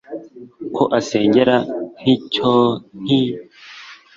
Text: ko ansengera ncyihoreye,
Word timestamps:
ko 0.75 0.83
ansengera 0.97 1.55
ncyihoreye, 2.01 3.33